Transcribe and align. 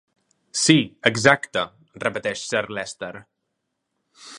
"Sí, 0.61 0.75
exacte", 1.11 1.65
repeteix 2.07 2.49
Sir 2.55 2.65
Leicester. 2.79 3.15